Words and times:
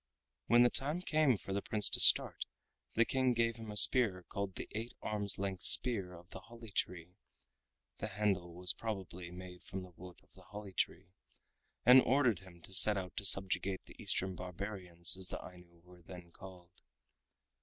When 0.47 0.63
the 0.63 0.71
time 0.71 1.03
came 1.03 1.37
for 1.37 1.53
the 1.53 1.61
Prince 1.61 1.87
to 1.89 1.99
start, 1.99 2.45
the 2.95 3.05
King 3.05 3.33
gave 3.33 3.57
him 3.57 3.69
a 3.69 3.77
spear 3.77 4.25
called 4.29 4.55
the 4.55 4.67
Eight 4.71 4.95
Arms 5.03 5.37
Length 5.37 5.61
Spear 5.61 6.15
of 6.15 6.29
the 6.29 6.39
Holly 6.39 6.71
Tree 6.71 7.17
(the 7.99 8.07
handle 8.07 8.51
was 8.55 8.73
probably 8.73 9.29
made 9.29 9.61
from 9.63 9.83
the 9.83 9.91
wood 9.95 10.19
of 10.23 10.33
the 10.33 10.41
holly 10.41 10.73
tree), 10.73 11.11
and 11.85 12.01
ordered 12.01 12.39
him 12.39 12.63
to 12.63 12.73
set 12.73 12.97
out 12.97 13.15
to 13.17 13.23
subjugate 13.25 13.83
the 13.85 13.95
Eastern 14.01 14.33
Barbarians 14.33 15.15
as 15.15 15.27
the 15.27 15.37
Ainu 15.37 15.81
were 15.83 16.01
then 16.01 16.31
called. 16.31 16.81